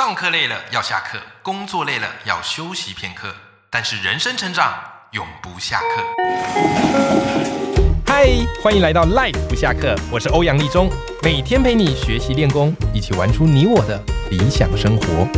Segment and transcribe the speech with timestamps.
[0.00, 3.28] 上课累了要下课，工作累了要休息片刻，
[3.68, 4.72] 但是人生成长
[5.10, 6.02] 永不下课。
[8.06, 8.30] 嗨，
[8.62, 10.88] 欢迎来到 Life 不下课，我是欧阳立中，
[11.22, 15.28] 每天陪你学习练功，一起玩出你我的理想生活。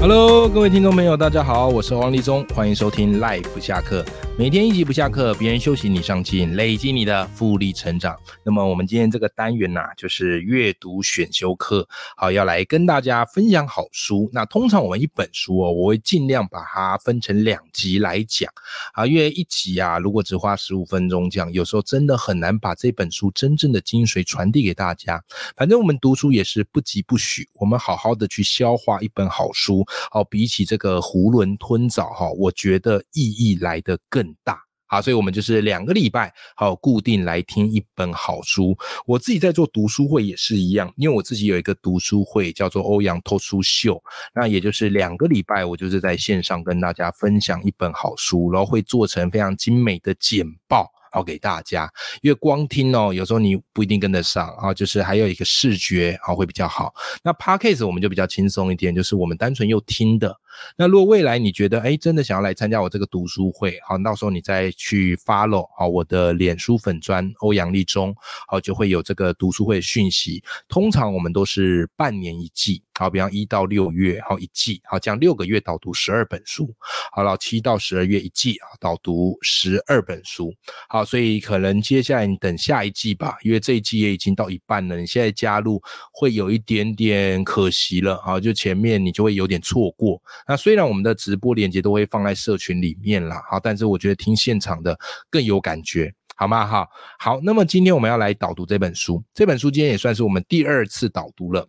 [0.00, 4.04] Hello，各位听众朋友，大家好，我是王立中，欢迎收听 Life 不下课。
[4.40, 8.18] 每天一集不下课，别人休息你上进，累积你的复利成长。
[8.42, 11.86] 那么我们今天这个单元呐，就是阅读选修课，
[12.16, 14.30] 好，要来跟大家分享好书。
[14.32, 18.50] 那通常我们一本书哦，我会尽量把它分成两集来讲
[18.94, 25.22] 啊，因为一集啊，如果只花十五分钟讲，有时候真的很难把这本书真正的精髓传递给大家。
[25.54, 29.84] 反正我们读书也是不急不徐，我们好好的去消化一本好书。
[30.10, 34.29] 好，比起这个囫囵吞枣哈，我觉得意义来得更。
[34.44, 38.76] 大好，所以我们就是两个礼拜好固定来听一本好书。
[39.06, 44.02] 我自己在做读书会也是一样，因为我自己有一个读书会叫做欧阳脱书秀，
[44.34, 50.90] 那也就是两个礼拜我就是在线上跟大家分享一本好书，然后会做成非常精美的简报。
[51.12, 51.90] 好给大家，
[52.22, 56.94] 因为光听哦，有时候你不一定跟得上啊，就是还有一个视觉啊会比较好。
[57.24, 60.32] 那 podcast 我们就比较轻松一点，就是我们单纯又听的。
[60.76, 68.14] 那如果未来你觉得哎真的想要来参加我这个读书会，好，到时候你再去 follow 好我的脸书粉砖欧阳立中，
[68.48, 70.42] 好就会有这个读书会讯息。
[70.68, 72.82] 通常我们都是半年一季。
[72.98, 76.70] 好，比方一到六月，好一季，好这样六个月导读十二本书，
[77.12, 80.52] 好了七到十二月一季啊，导读十二本书，
[80.86, 85.80] 好，所以可能接下来你等下一季吧，因为这一季也已经到一半了，你现在加入
[86.12, 90.20] 会有一点点可惜了，好，就前面你就会有点错过。
[90.46, 96.66] 那虽然我们的直播链接都会放在社群里面啦，好，但是我觉得听现场的更有感觉，好吗？
[96.66, 96.88] 哈，
[97.18, 101.66] 好，那么今天我们要来导读这本书，这本书今天也算是我们第二次导读了。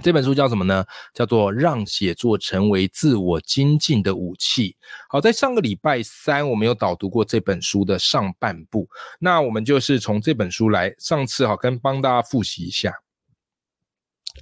[0.00, 0.84] 这本书叫什么呢？
[1.12, 4.70] 叫做《让写作成为自我精进的武器》。
[5.08, 8.88] 好，在上个礼拜三，我们有导读过这本书的上半部。
[9.18, 12.92] 那我们就是从这本书来，上次好跟帮大家复习一下。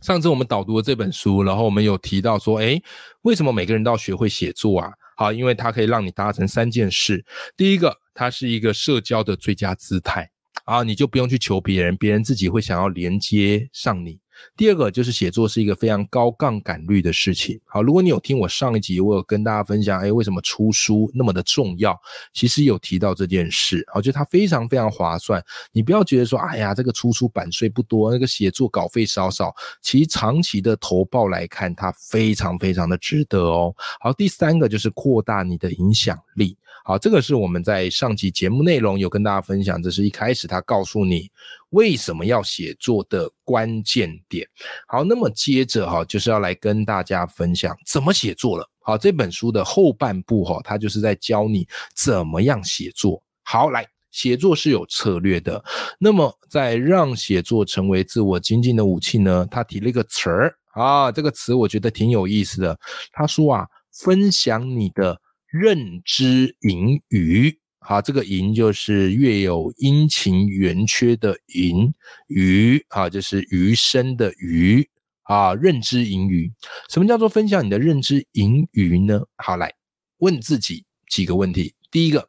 [0.03, 2.83] 上次我们导读了这本书，然后我们有提到说，诶，
[3.23, 4.91] 为什么每个人都要学会写作啊？
[5.17, 7.25] 好，因为它可以让你达成三件事。
[7.57, 10.31] 第一个，它是一个社交的最佳姿态
[10.65, 14.21] 啊，你就不用去求别人，别人自己会想要连接上你。
[14.57, 17.61] 第二个就是写作是一个非常高杠杆率的事情。
[17.65, 21.99] 好，如果你有听我上一集，我有跟大家分享，哎，为什么出书那么的重要？
[22.33, 25.43] 其实有提到这件事，好，就它非常非常划算。
[25.73, 33.75] 你不要觉得说，哎呀，这个出书版税不多，那个写作稿费少少，其实长期的投报来看，它非常非常的值得哦。
[34.01, 36.57] 好，第三个就是扩大你的影响力。
[36.89, 41.29] 好，这个是我们在上集节目内容有跟大家分享，这是一开始他告诉你
[41.71, 44.47] 为什么要写作的关键点。
[44.87, 48.71] 好，那么接着哈，就是要来跟大家分享怎么写作了。
[48.79, 51.67] 好，这本书的后半部哈，它就是在教你
[51.97, 53.21] 怎么样写作。
[53.43, 55.61] 好，来，写作是有策略的。
[55.99, 62.79] 那么在让写作成为自我精进的武器呢，他提了一个词儿啊，这个词我觉得挺有意思的。
[63.11, 65.21] 他说啊，分享你的。
[65.59, 71.93] 认知盈余，好，这个盈就是月有阴晴圆缺的盈
[72.29, 74.89] 余，啊，就是余生的余，
[75.23, 76.53] 啊，认知盈余，
[76.91, 79.21] 什么叫做分享你的认知盈余呢？
[79.37, 79.73] 好，来
[80.19, 81.75] 问自己几个问题。
[81.91, 82.29] 第一个，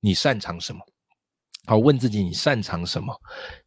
[0.00, 0.80] 你擅长什么？
[1.66, 3.14] 好，问自己你擅长什么？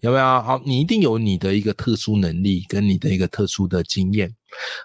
[0.02, 0.24] 有没有？
[0.42, 4.36] 好，你一定有你的一个特殊能力跟你的一个特殊的经验。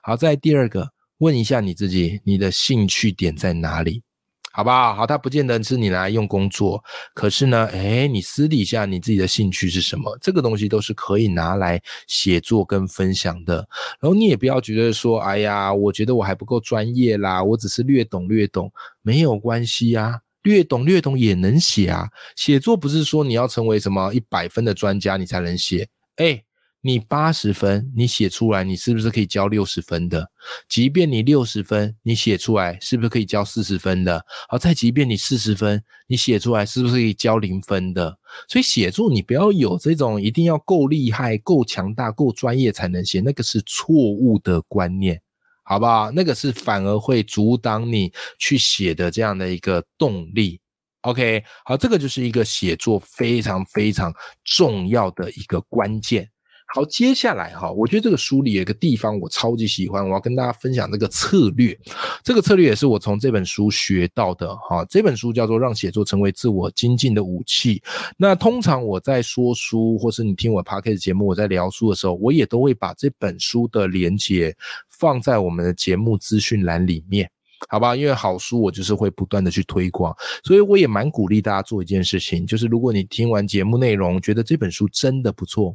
[0.02, 4.02] 好，在第二个，问一下你自己，你的兴趣点在哪里？
[4.52, 4.94] 好不好？
[4.94, 6.82] 好，它不见得是你拿来用工作，
[7.14, 10.16] 可是呢，哎，你私底下你自己的兴趣是什么？
[10.20, 13.66] 这个东西都是可以拿来写作跟分享的。
[14.00, 18.70] 然后你也不要觉得说，哎呀，我觉得我还不够专业啦，我只是略懂略懂，
[19.00, 22.08] 没有关系呀，略懂略懂也能写啊。
[22.36, 26.44] 写作不是说你要成为什么一百分的专家你才能写，哎。
[26.84, 30.28] 你八十分，你写出来，你是不是可以交六十分的？
[30.68, 34.24] 即便你六十分，你写出来，是不是可以交四十分的？
[34.48, 38.18] 好，再即便你四十分，你写出来，是不是可以交零分的？
[38.48, 45.22] 所以写作你不要有这种一定要够厉害、够强大、够专业才能写，那个是错误的观念，
[45.62, 46.10] 好不好？
[46.10, 50.60] 那个是反而会阻挡你去写的这样的一个动力。
[51.02, 54.12] OK，好，这个就是一个写作非常非常
[54.44, 56.28] 重要的一个关键。
[56.74, 61.78] 好，接下来哈，我觉得这个书里有个地方我超级喜欢，我要跟大家分享这个策略。
[62.24, 64.82] 这个策略也是我从这本书学到的哈。
[64.86, 67.78] 这本书叫做《让写作成为自我精进的武器》。
[68.16, 74.56] 那通常我在说书，或是你听我 podcast 节目，我在聊书的时候，我也都会把这本书的连接
[74.88, 77.30] 放在我们的节目资讯栏里面。
[77.68, 80.14] 好吧，因为好书我就是会不断的去推广，
[80.44, 85.74] 所以我也蛮鼓励大家做一件事情，就是如果你听完节目内容觉得这本书真的不错，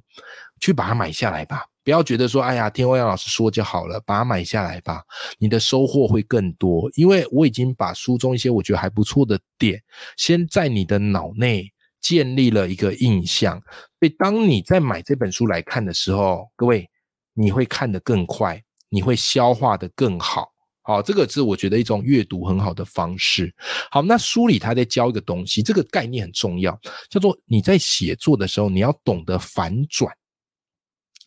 [0.60, 1.66] 去把它买下来吧。
[1.84, 5.02] 不要觉得说，哎呀，听欧阳老师说就好了，把它买下来吧，
[5.40, 6.90] 你的收获会更多。
[6.96, 9.82] 因为我已经把书中一些我觉得还不错的点，
[10.18, 13.58] 先在你的脑内建立了一个印象，
[14.00, 16.90] 所以当你在买这本书来看的时候，各位
[17.34, 20.50] 你会看得更快，你会消化的更好。
[20.88, 23.54] 好，这个是我觉得一种阅读很好的方式。
[23.92, 26.80] 好，那书里他在教一个东西，这个概念很重要，
[27.10, 30.10] 叫做你在写作的时候，你要懂得反转。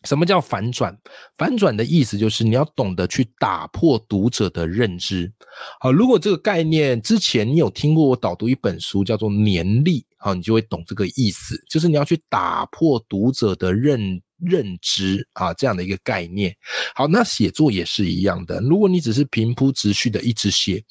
[0.03, 0.97] 什么叫反转？
[1.37, 5.31] 反转的意思就是你要懂得去打破读者的认知。
[5.79, 14.19] 好，如果这个概念之前你有听过我导读一本书叫做《年历》，好，你就会懂这个意思，就是你要去打破读者的认。
[14.41, 16.55] 认知啊，这样的一个概念。
[16.95, 18.59] 好，那写作也是一样的。
[18.59, 20.83] 如果你只是平铺直叙的一直写，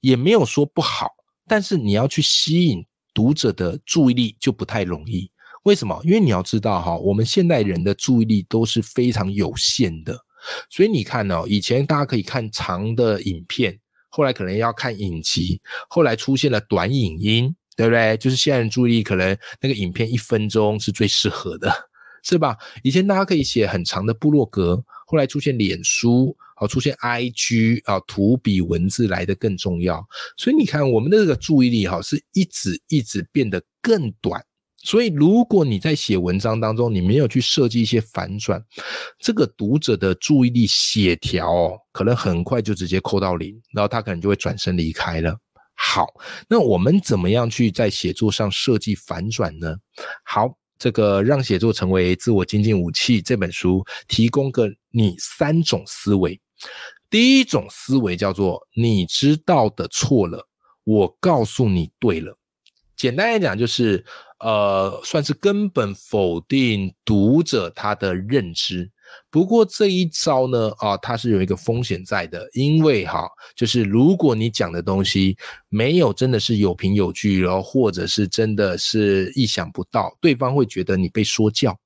[0.00, 1.10] 也没有说不好，
[1.46, 2.84] 但是你要去吸引
[3.14, 5.30] 读者的注意力就不太容易。
[5.64, 6.00] 为什么？
[6.04, 10.16] 因为你要知道哈，我们现代人的注意力都是非常有限的。
[10.70, 13.76] 所以你看哦，以前大家可以看长的影片，
[14.08, 18.16] 后来可能要看影集，后来出现了短影音，对不对？
[18.16, 21.68] 就是现在注意力可能那个影片一分钟是最适合的。
[22.28, 22.56] 是吧？
[22.82, 30.04] 以前大家可以写很长的部落格，后来出现脸书，好出现 IG 啊，图比文字来的更重要。
[30.36, 34.44] 所以你看，我们的这个注意力哈，是一直一直变得更短。
[34.82, 38.60] 所以如果你在写文章当中，你没有去设计一些反转，
[39.20, 45.38] 这个读者的注意力协调，可能很快就直接扣到零，然后他可能就会转身离开了。
[45.76, 46.08] 好，
[46.48, 49.76] 那我们怎么样去在写作上设计反转呢？
[50.24, 50.58] 好。
[50.78, 56.40] 这个让写作成为自我精进武器这本书提供个你三种思维。
[57.08, 60.46] 第一种思维叫做你知道的错了，
[60.84, 62.36] 我告诉你对了。
[62.96, 64.04] 简单来讲就是，
[64.40, 68.90] 呃，算是根本否定读者他的认知。
[69.30, 75.36] 不过这一招呢，啊，它是有一个风险在的，因为哈，就是如果你讲的东西
[75.68, 81.76] 没有真的是有凭有据，然后或者是真的是意想不到，对方会觉得你被说教。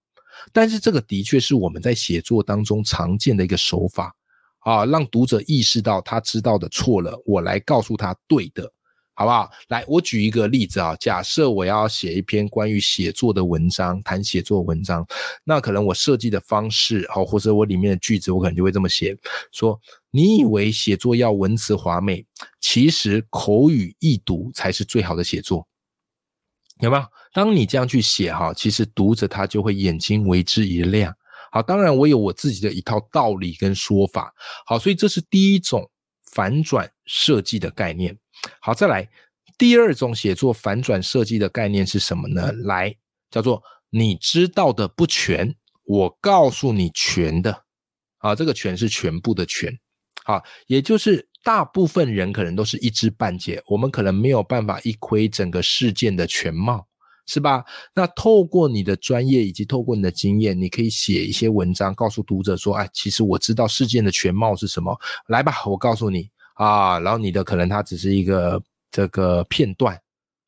[0.52, 4.14] 但是这个的确是我们在写作当中常见的一个手法
[4.60, 8.72] 啊，让读者意识到他知道的错了，我来告诉他对的。
[9.14, 9.50] 好不好？
[9.68, 10.96] 来，我举一个例子啊。
[10.98, 15.06] 假设我要写一篇关于写作的文章，谈写作文章，
[15.44, 19.14] 那可能我设计的方式，好，或者我里面的句子，我可能就会这么写：
[19.52, 19.78] 说，
[20.10, 22.24] 你以为写作要文辞华美，
[22.60, 25.66] 其实口语易读才是最好的写作，
[26.80, 27.04] 有没有？
[27.32, 31.14] 当你这样去写哈，其实读者他就会眼睛为之一亮。
[31.52, 34.32] 好，当然我有我自己的一套道理跟说法。
[34.64, 35.88] 好，所以这是第一种
[36.24, 38.16] 反转设计的概念。
[38.60, 39.08] 好，再来
[39.58, 42.50] 第二种写作反转设计的概念是什么呢？
[42.52, 42.94] 来，
[43.30, 45.54] 叫做你知道的不全，
[45.84, 47.64] 我告诉你全的。
[48.18, 49.78] 啊，这个全是全部的全。
[50.24, 56.86] 好，也就是大部分人可能都是一知半解，我们可能没有办法一窥整个事件的全貌，
[57.26, 57.64] 是吧？
[57.94, 64.94] 那透过你的专业以及透过你的经验，你可以写一些文章，告诉读者说：哎，其实我知道事件的全貌是什么。
[65.28, 66.30] 来吧，我告诉你。
[66.60, 69.98] 啊，然后你的可能它只是一个这个片段，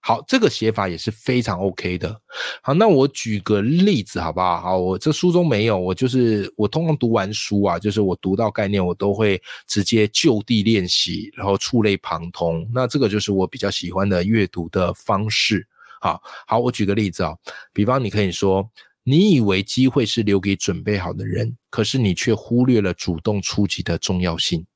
[0.01, 2.21] 好，这个写法也是非常 OK 的。
[2.63, 4.61] 好，那我举个例子好不好？
[4.61, 12.69] 好，我这书中没有，我就是我通常读完书啊，就是我读到概念，我都会直接就地练习，然后触类旁通。
[12.75, 15.67] 那这个就是我比较喜欢的阅读的方式。
[16.03, 17.35] 好，好，我举个例子啊，
[17.73, 18.69] 比方你可以说，
[19.03, 24.67] 你以为机会是留给准备好的人，可是你却忽略了主动出击的重要性，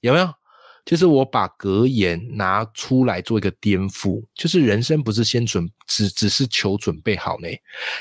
[0.00, 0.32] 有没有？
[0.86, 7.48] 就是我把格言拿出来做一个颠覆，就是人生不是先准只只是求准备好呢，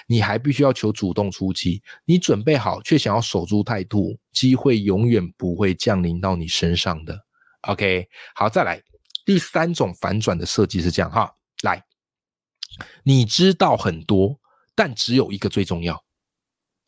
[0.06, 1.82] 你还必须要求主动出击。
[2.06, 7.20] 你准备好却想要守株待兔，机会永远不会降临到你身上的。
[7.62, 8.80] OK，好，再来
[9.26, 11.84] 第三种反转的设计是这样哈，来，
[13.02, 14.40] 你知道很多，
[14.76, 16.05] 但只有一个最重要。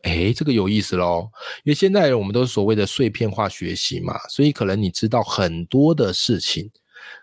[0.04, 1.30] 哎，这个有意思喽，
[1.64, 6.70] 因为现在我们都是所谓的碎片化学习嘛，所以可能你知道很多的事情，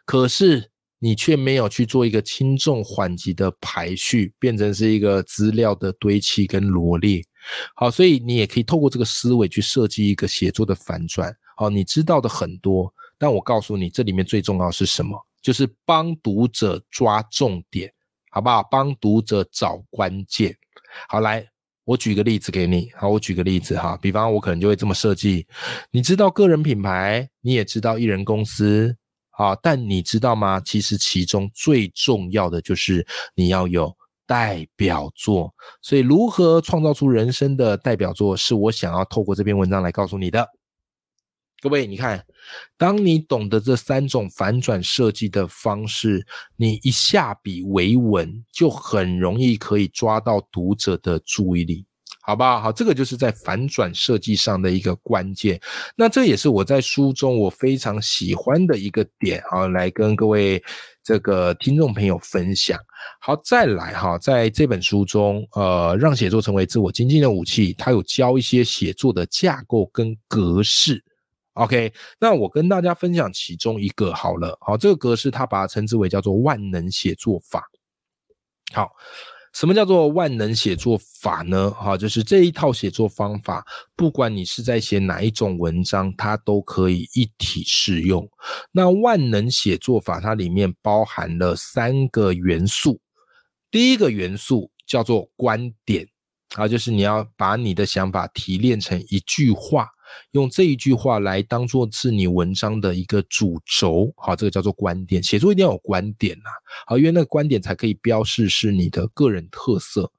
[0.04, 7.23] 可是你却没有去做一个轻重缓急的排序，变成是一个资料的堆砌跟罗列。
[7.75, 11.35] 好，所以你也可以透过这个思维去设计一个写作的反转。
[11.57, 15.16] 好，你知道的很多，但我告诉你，这里面最重要是什么？
[15.43, 17.93] 就是帮读者抓重点，
[18.31, 18.62] 好不好？
[18.71, 20.57] 帮读者找关键。
[21.07, 21.47] 好，来，
[21.85, 22.91] 我举个例子给你。
[22.97, 25.47] 好，我举个例子哈，比方我可能就会这么设计。
[25.91, 28.97] 你知道个人品牌，你也知道艺人公司，
[29.31, 30.61] 啊，但你知道吗？
[30.61, 33.95] 其实其中最重要的就是你要有
[34.26, 35.53] 代表作。
[35.83, 40.49] 所以，如何创造出人生的代表作，是我想要透过这篇文章来告诉你的。
[41.64, 42.23] 各位，你看，
[42.76, 46.23] 当你懂得这三种反转设计的方式，
[46.59, 51.87] 你一下笔为文，就很容易可以抓到读者的注意力，
[52.21, 52.61] 好不好？
[52.61, 55.59] 好，这个就是在反转设计上的一个关键。
[55.97, 60.62] 那这也是我在书中我非常喜欢的一个点啊，来跟各位
[61.02, 62.78] 这个听众朋友分享。
[63.23, 71.02] 好，再来哈，在这本书中，呃，让写作成为自我精进的武器，它有教一些写作的架构跟格式。
[71.54, 77.64] OK，那我跟大家分享其中一个好了，好，这个格式它把它称之为叫做万能写作法。
[78.73, 78.90] 好，
[79.52, 81.70] 什么叫做万能写作法呢？
[81.70, 88.28] 好，就是这一套写作方法，不管你是在写哪一种文章，它都可以一体适用。
[88.73, 93.00] 那万能写作法它里面包含了三个元素，
[93.70, 96.04] 第一个元素叫做观点，
[96.56, 99.88] 啊，就是你要把你的想法提炼成一句话。
[100.33, 105.23] 用这一句话来当做是你文章的一个主轴，好，这个叫做观点。
[105.23, 106.50] 写作一定要有观点呐，
[106.87, 110.11] 好，因为那个观点才可以标示是你的个人特色。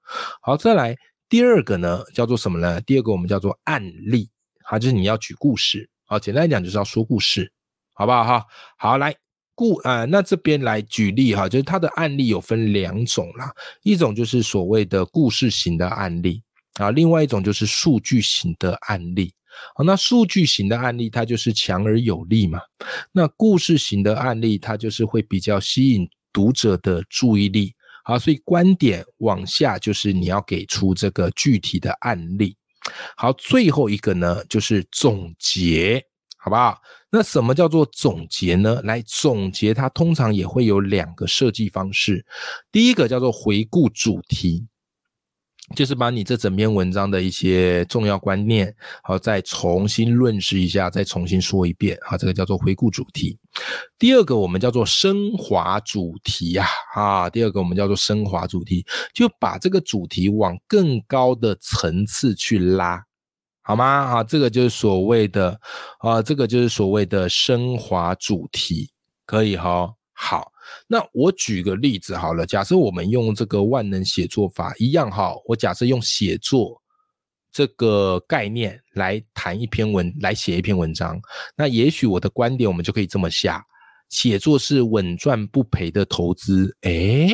[0.41, 0.95] 好，再来
[1.27, 2.79] 第二个呢，叫做什么呢？
[2.81, 4.29] 第二个我们叫做案例，
[4.63, 7.51] 好，就是你要举故事，好，简单来讲就是要说故事，
[7.93, 8.23] 好不好？
[8.23, 8.45] 哈，
[8.77, 9.15] 好，来
[9.53, 13.51] 故啊，那这边来举例哈，就是它的案例有分两种啦，
[13.83, 19.33] 一种就是所谓的故事型的案例啊，另外一种就是数据型的案例。
[19.75, 22.59] 好，那数据型的案例它就是强而有力嘛。
[23.11, 27.73] 那故事型的案例它就是会比较吸引读者的注意力。
[28.03, 32.55] 好，所以观点往下就是你要给出这个具体的案例。
[33.17, 36.03] 好，最后一个呢就是总结，
[36.37, 36.79] 好不好？
[37.09, 38.81] 那什么叫做总结呢？
[38.83, 42.23] 来总结它通常也会有两个设计方式。
[42.71, 44.67] 第一个叫做回顾主题。
[45.73, 53.39] 就是把你这整篇文章的一些重要观念，好，再重新论述一下，再重新说一遍，啊，这个叫做回顾主题。
[53.97, 63.03] 第二个我们叫做升华主题呀，啊，第二个我们叫做升华主题，就把这个主题往更高的层次去拉，
[63.63, 63.85] 好吗？
[63.85, 65.59] 啊，这个就是所谓的，
[65.97, 68.91] 啊，这个就是所谓的升华主题，
[69.25, 70.51] 可以哈，好。
[70.87, 76.81] 那我举个例子好了，假设我们用这个万能写作法一样哈，我假设用写作
[77.51, 81.19] 这个概念来谈一篇文，来写一篇文章，
[81.55, 83.63] 那也许我的观点我们就可以这么下：
[84.09, 87.29] 写作是稳赚不赔的投资，诶，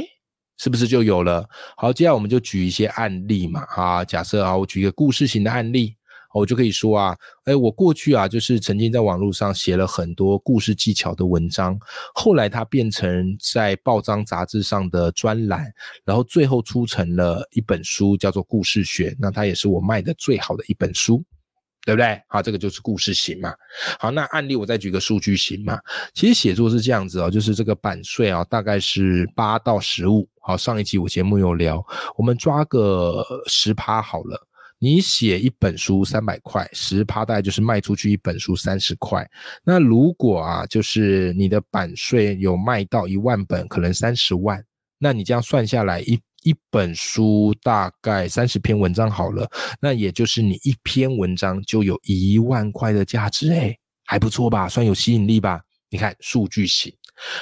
[0.57, 1.47] 是不是就有了？
[1.77, 5.95] 好，接下来我们就举一些案例嘛，啊，假设啊，我举一个故事型的案例。
[6.33, 11.77] 我就可以说啊，哎，我过去啊，就是曾经在网络上写了很多故事技巧的文章，
[12.13, 15.65] 后来它变成在报章杂志上的专栏，
[16.05, 21.23] 然后最后出成了一本书，叫做《故事学》，那它也是我卖的最好的一本书，
[21.85, 22.21] 对不对？
[22.27, 23.53] 好，这个就是故事型嘛。
[23.99, 25.79] 好，那案例我再举个数据型嘛。
[26.13, 30.27] 其实写作是这样子哦，就是这个版税啊，大概是八到十五。
[30.43, 31.83] 好，上一集我节目有聊，
[32.17, 34.47] 我们抓个十趴好了。
[34.83, 39.23] 你写一本书三百块，十趴大概就是卖出去一本书三十块。
[39.63, 44.59] 那如果啊，就是你的版税有卖到一万本，可能三十万。
[44.97, 49.47] 那你这样算下来，一一本书大概三十篇文章好了，
[49.79, 54.67] 那也就是你一篇文章就有一万块的价值，哎，还不错吧？
[54.67, 55.61] 算有吸引力吧？
[55.91, 56.91] 你看数据型。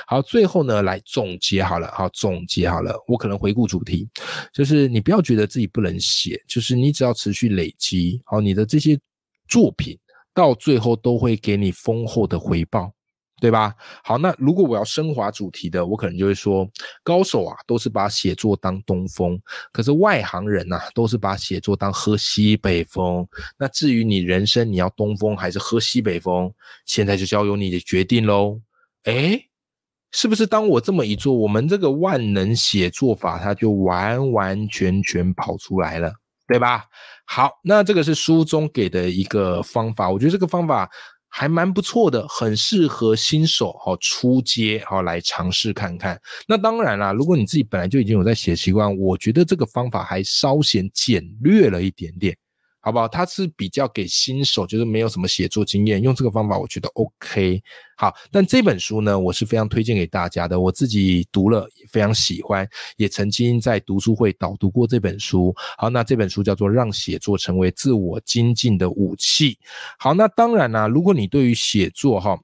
[0.08, 4.08] 好，最后呢，来总结好了，好总结好了，我可能回顾主题，
[4.54, 9.00] 就是你不要觉得自己不能写，就是你只要持续累积，好，你的这些
[9.48, 9.98] 作品
[10.34, 12.94] 到最后都会给你丰厚的回报，
[13.42, 13.74] 对吧？
[14.04, 16.70] 好，那如果我要升华主题的，我可能就会说，
[17.04, 19.40] 高手啊都是把写作当东风，
[19.72, 23.28] 可是外行人呐都是把写作当喝西北风。
[23.58, 26.54] 那至于你人生你要东风还是喝西北风，
[26.86, 28.60] 现在就交由你的决定喽。
[29.06, 29.49] 诶
[30.12, 36.12] 是不是当我这么一做，我们这个万能写作法它就完完全全跑出来了，
[36.48, 36.86] 对吧？
[37.26, 40.90] 好，那这个是书中给的一个方法，我觉得这个方法
[41.28, 46.20] 还蛮不错的，很适合新手哈出街哈来尝试看看。
[46.48, 52.36] 那当然啦，如果你自己本来就已经有在写习惯，我觉得这个方法还稍显简略了一点点。
[52.82, 53.08] 好不好？
[53.08, 57.62] 它是比较给新手，就是没有什么写作经验，用这个方法我觉得 OK。
[57.98, 60.60] 好，但这本书呢，我是非常推荐给大家的。
[60.60, 65.54] 我自己读了，也非常喜欢，也曾经在读书会导读过这本书。
[65.78, 69.54] 好，那这本书叫做《让写作成为自我精进的武器》。
[69.98, 72.40] 好，那当然啦，如果你对于写作哈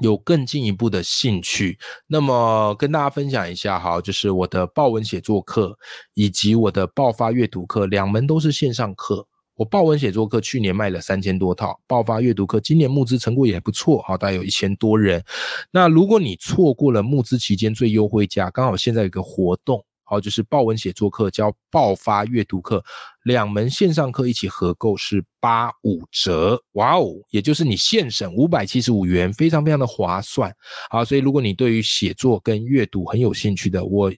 [0.00, 1.76] 有更进一步的兴趣，
[2.06, 5.76] 那么跟大家分享一下哈，就是我的报文写作课
[6.14, 9.26] 以及我的爆发阅读课，两门都是线上课。
[9.60, 15.22] 我报文写作课去年卖了三千多套，爆发阅读课今年募资成果也不错，好，大概有一千多人。
[15.70, 22.82] 那如果你错过了募资期间最优惠价，刚好现在有个活动，好，就是报文写作课教爆发阅读课
[23.24, 30.50] 两门线上课一起合购是八五折，哇哦，也就是你现省五百七十五元，非常非常的划算。
[30.88, 34.10] 好，所以如果你对于写作跟阅读很有兴趣的，我。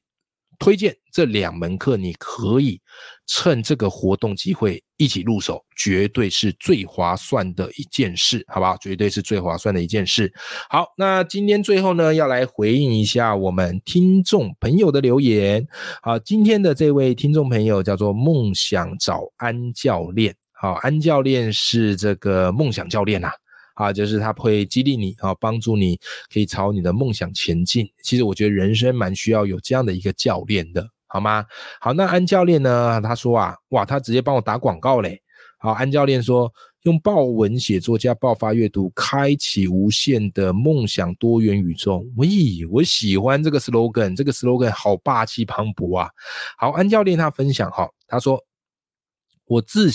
[0.59, 2.81] 推荐这两门课，你可以
[3.27, 8.77] 趁这个活动机会一起入手，绝对是最划算的一件事，好不好？
[8.79, 10.33] 绝对是最划算的一件事。
[10.71, 15.67] 好，那今天最后呢，要来回应一下我们听众朋友的留言。
[16.03, 20.35] 好，今天的这位听众朋友叫做梦想找安教练。
[20.53, 23.29] 好，安教练是这个梦想教练呐。
[23.29, 23.35] 啊，
[23.83, 25.99] 啊就是他会激励你啊，帮助你
[26.33, 27.89] 可以朝你的梦想前进。
[28.03, 31.45] 其实我觉得人生蛮需要有这样的一个教练的，好吗？
[31.81, 33.01] 好，那安教练呢？
[33.03, 35.21] 他说啊，哇，他直接帮我打广告嘞。
[35.59, 42.05] 好，安教练说，用爆文写作加爆发阅读，开启无限的梦想多元宇宙。
[42.17, 42.29] 喂，
[42.71, 46.09] 我喜欢这个 slogan，这个 slogan 好霸气磅礴啊。
[46.57, 48.43] 好，安教练他分享哈，他说。
[49.47, 49.91] 我自，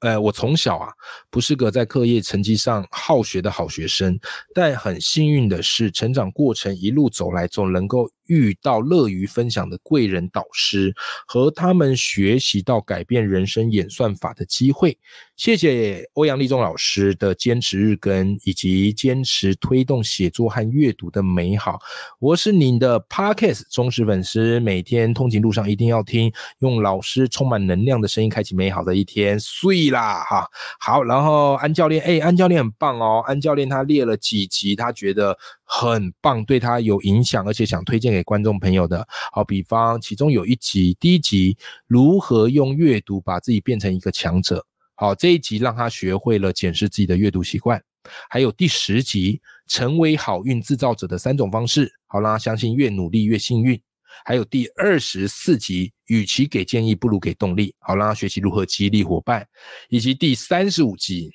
[0.00, 0.88] 呃，我从小啊，
[1.30, 4.18] 不是个在课业成绩上好学的好学生，
[4.54, 8.10] 但很幸运的是，成长过程一路走来，总能够。
[8.26, 10.94] 遇到乐于分享的贵人导师，
[11.26, 14.96] 和他们学习到改变人生演算法的机会。
[15.36, 21.80] 谢谢欧阳立中老师的坚持日更，以及坚持推动写作和阅读的美好。
[22.20, 29.38] 我是您的 Podcast 忠实粉丝，每天通勤路上一定要听，用老师充满能量的声音开启美好的一天。
[29.40, 30.46] 睡啦哈，
[30.78, 35.36] 好，然后安教练，哎，安教练很棒哦，安教练他列了几集，他觉得。
[35.66, 39.06] 很棒，对他有影响，而且想推荐给观众朋友的。
[39.32, 44.64] 好，比方其中有一集，第一集如何用阅读把自己变成一个强者。
[44.94, 47.82] 好，这一集让他学会了检视自己的阅读习惯。
[48.28, 51.90] 还有第十集，成为好运制造者的三种方式。
[52.06, 53.80] 好，让他相信越努力越幸运。
[54.24, 57.74] 还有第二十四集，与其给建议，不如给动力。
[57.80, 59.44] 好，让他学习如何激励伙伴。
[59.88, 61.32] 以及第三十五集。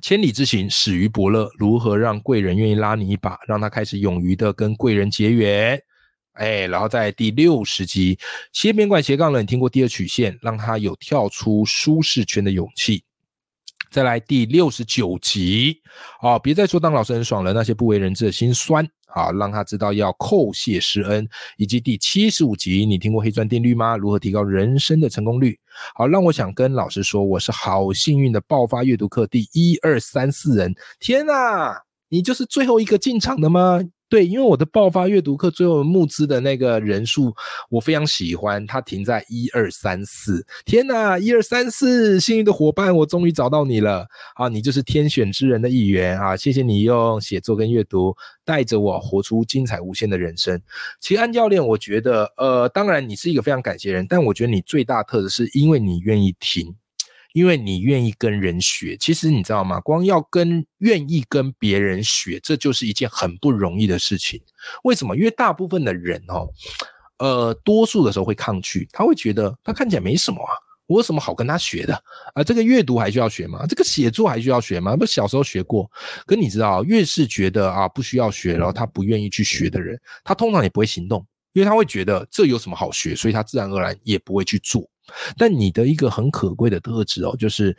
[0.00, 1.50] 千里之行，始于伯乐。
[1.58, 5.80] 如何让贵人愿意拉你一把，让他开始勇于的跟贵人结缘？
[6.34, 8.18] 哎，然后在第六十集，
[8.52, 9.40] 斜边管斜杠了。
[9.40, 13.02] 你，听过第二曲线，让他有跳出舒适圈的勇气。
[13.90, 15.80] 再来第六十九集，
[16.20, 18.86] 啊，别再说当老师很爽了，那些不为人知的心酸。
[19.10, 23.96] 好，让他知道要叩谢施恩，以及第七十五集，你听过黑钻定律吗？
[23.96, 25.58] 如何提高人生的成功率？
[25.94, 30.74] 好，让我想跟老师说，我是好幸运的爆发阅读课第一二三四人。
[31.00, 33.80] 天哪，你就是最后一个进场的吗？
[34.08, 37.34] 对，因为我的爆发阅读课最后募资的那个人数，
[37.68, 40.46] 我非常喜欢，它停在一二三四。
[40.64, 44.48] 天哪，一二三四，幸运的伙伴，我终于找到你了啊！
[44.48, 46.34] 你就是天选之人的一员啊！
[46.34, 50.58] 谢谢你用写作跟阅读带着我活出精彩无限的人生。
[51.00, 56.74] 其实安教练，我觉得，呃，当然你是一个非常感谢人，但我觉得你最大特质是因为你愿意听。
[57.32, 59.78] 因为你愿意跟人学，其实你知道吗？
[59.80, 64.40] 光要跟愿意跟别人学，这就是一件很不容易的事情。
[64.84, 65.16] 为什么？
[65.16, 66.48] 因为大部分的人哦，
[67.18, 70.52] 呃，多数的时候会抗拒，他会觉得他看起来没什么啊，
[70.86, 71.94] 我有什么好跟他学的
[72.34, 72.42] 啊？
[72.42, 73.66] 这个阅读还需要学吗？
[73.68, 74.96] 这个写作还需要学吗？
[74.96, 75.90] 不，小时候学过。
[76.26, 84.88] 可你知道，越是觉得啊不需要学，然后他不愿意去学的人，他通常也不会行动，因为他会觉得这有什么好学，所以他自然而然也不会去做。
[85.36, 87.76] 但你的一个很可贵的特质哦，就是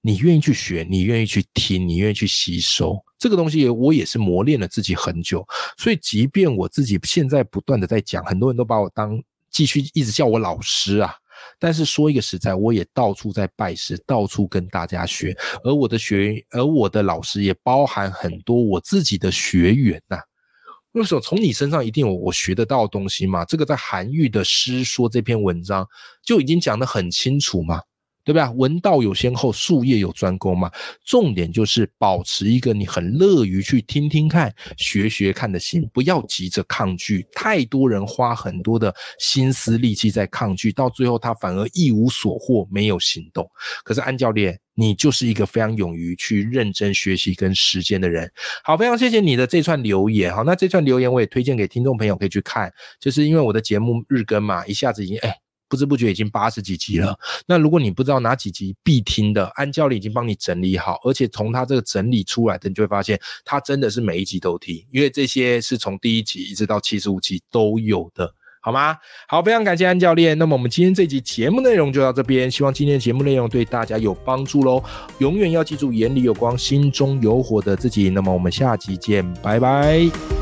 [0.00, 3.68] 你愿意去学，你愿意去听，你愿意去吸收这个东西。
[3.68, 5.46] 我也是磨练了自己很久，
[5.76, 9.20] 所以即便我自己现在不断的在讲，很多人都把我当
[9.50, 11.12] 继续一直叫我老师啊。
[11.58, 20.18] 但是说一个实在，我也到处在拜师，到处跟大家学，而我的学员，而我的老师也包含很多我自己的学员呐。
[20.92, 23.44] 为什么从你身上一定有我学得到的东西嘛？
[23.44, 25.86] 这个在韩愈的诗说这篇文章
[26.24, 27.80] 就已经讲得很清楚嘛。
[28.22, 28.46] 对不对？
[28.58, 30.70] 闻道有先后，术业有专攻嘛。
[31.06, 37.26] 重点就是保持一个你很乐于去听听看、学学看的心，不要急着抗拒。
[37.32, 43.50] 太多人花很多的心思力气在抗拒，到最后他反而一无所获，没有行动。
[43.82, 48.32] 可是安教练，你就是一个非常勇于去认真学习跟实践的人。
[48.64, 50.34] 好，非常谢谢你的这串留言。
[50.34, 55.36] 好，那这串留言我也推荐给听众朋友可以去看，就是因为我的节目日更嘛，一下子已经哎。
[55.70, 57.16] 不知不觉已经八十几集了。
[57.46, 68.96] 那如果你不知道哪几集必听的，安教练已经帮你整理好，而且从他这个整理出来的，你就会发现他真的是每一集都听，因为这些是从第一集一直到七十五集都有的，好吗？
[69.26, 70.36] 好，非常感谢安教练。
[70.38, 74.82] 那么我们今天这集节目内容就到这边，希望今天的节目内容对大家有帮助喽。
[75.18, 78.10] 永远要记住，眼里有光，心中有火的自己。
[78.10, 80.39] 那么我们下集见，拜拜。